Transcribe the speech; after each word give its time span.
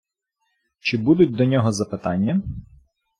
Чи 0.79 0.97
будуть 0.97 1.35
до 1.35 1.45
нього 1.45 1.71
запитання? 1.71 2.41